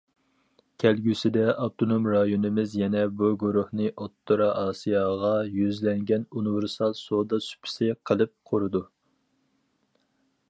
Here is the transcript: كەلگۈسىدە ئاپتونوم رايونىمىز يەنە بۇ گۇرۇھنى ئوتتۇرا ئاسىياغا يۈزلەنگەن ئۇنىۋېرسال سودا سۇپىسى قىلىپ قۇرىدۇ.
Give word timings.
كەلگۈسىدە 0.83 1.41
ئاپتونوم 1.63 2.07
رايونىمىز 2.11 2.71
يەنە 2.79 3.03
بۇ 3.19 3.29
گۇرۇھنى 3.43 3.91
ئوتتۇرا 4.05 4.47
ئاسىياغا 4.61 5.29
يۈزلەنگەن 5.57 6.25
ئۇنىۋېرسال 6.33 6.97
سودا 7.01 7.41
سۇپىسى 7.51 7.91
قىلىپ 8.11 8.33
قۇرىدۇ. 8.53 8.83